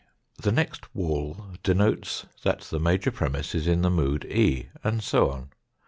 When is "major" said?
2.79-3.11